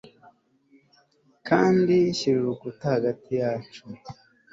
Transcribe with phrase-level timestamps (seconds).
[1.47, 3.83] kandi shyira urukuta hagati yacu